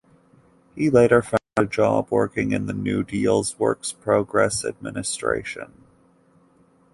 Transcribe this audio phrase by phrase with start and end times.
[0.73, 5.73] He later found a job working in the New Deal's Works Progress Administration.